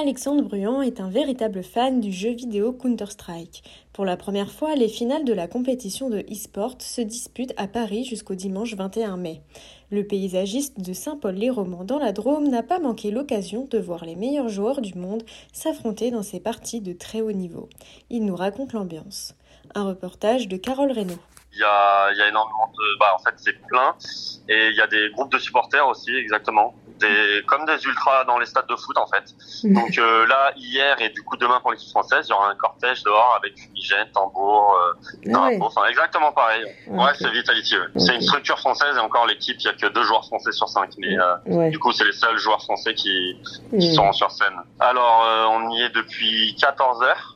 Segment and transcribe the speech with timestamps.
[0.00, 3.64] Alexandre Bruand est un véritable fan du jeu vidéo Counter-Strike.
[3.92, 8.04] Pour la première fois, les finales de la compétition de e-sport se disputent à Paris
[8.04, 9.42] jusqu'au dimanche 21 mai.
[9.90, 14.48] Le paysagiste de Saint-Paul-les-Romans dans la Drôme n'a pas manqué l'occasion de voir les meilleurs
[14.48, 17.68] joueurs du monde s'affronter dans ces parties de très haut niveau.
[18.08, 19.34] Il nous raconte l'ambiance.
[19.74, 21.18] Un reportage de Carole Reynaud.
[21.54, 23.96] Il y a, il y a énormément de, bah en fait c'est plein
[24.48, 28.38] et il y a des groupes de supporters aussi exactement, des comme des ultras dans
[28.38, 29.24] les stades de foot en fait.
[29.64, 32.54] Donc euh, là hier et du coup demain pour l'équipe française il y aura un
[32.54, 36.64] cortège dehors avec fumigène, tambour, euh, drapeau, enfin exactement pareil.
[36.88, 37.76] Ouais c'est Vitality.
[37.76, 37.86] ouais.
[37.96, 40.68] C'est une structure française et encore l'équipe il y a que deux joueurs français sur
[40.68, 41.70] cinq mais euh, Ouais.
[41.70, 43.36] du coup c'est les seuls joueurs français qui,
[43.70, 43.94] qui Mhm.
[43.94, 44.54] sont sur scène.
[44.80, 47.34] Alors euh, on y est depuis 14 heures.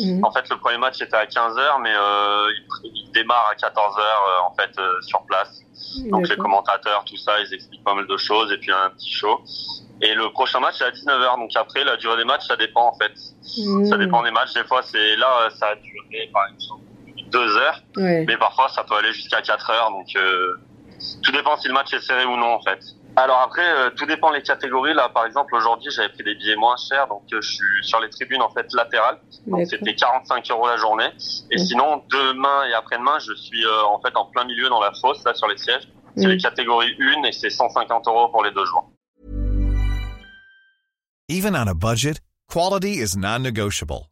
[0.00, 0.24] Mhm.
[0.24, 2.48] En fait, le premier match était à 15h, mais euh,
[2.82, 5.60] il, il démarre à 14h euh, en fait euh, sur place.
[6.10, 9.12] Donc les commentateurs, tout ça, ils expliquent pas mal de choses et puis un petit
[9.12, 9.40] show.
[10.00, 11.38] Et le prochain match est à 19h.
[11.38, 13.12] Donc après, la durée des matchs, ça dépend en fait.
[13.16, 13.98] Ça Mhm.
[13.98, 14.54] dépend des matchs.
[14.54, 16.82] Des fois, c'est là, ça a duré par exemple
[17.30, 18.24] deux heures, Ouais.
[18.26, 19.90] mais parfois ça peut aller jusqu'à 4 heures.
[19.90, 20.56] Donc euh,
[21.22, 22.80] tout dépend si le match est serré ou non en fait.
[23.14, 24.94] Alors après, euh, tout dépend des catégories.
[24.94, 28.00] Là, par exemple, aujourd'hui, j'avais pris des billets moins chers, donc euh, je suis sur
[28.00, 29.18] les tribunes en fait latérales.
[29.46, 31.08] Donc c'était 45 euros la journée.
[31.50, 34.92] Et sinon, demain et après-demain, je suis euh, en fait en plein milieu dans la
[35.00, 35.88] fosse, là sur les sièges.
[36.16, 38.90] C'est les catégories 1 et c'est 150 euros pour les deux jours.
[41.28, 44.11] Even on a budget, quality is non-negotiable.